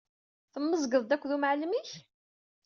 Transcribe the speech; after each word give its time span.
Temmezgeḍ-d 0.53 1.15
akked 1.15 1.31
umɛellem-ik? 1.35 1.89